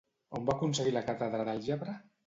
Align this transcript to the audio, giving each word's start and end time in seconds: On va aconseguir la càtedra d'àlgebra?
On 0.39 0.47
va 0.47 0.55
aconseguir 0.55 0.95
la 0.97 1.05
càtedra 1.13 1.47
d'àlgebra? 1.51 1.99